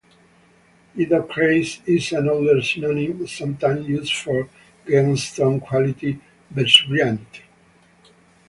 [0.97, 4.49] Idocrase is an older synonym sometimes used for
[4.87, 6.19] gemstone-quality
[6.51, 7.41] vesuvianite.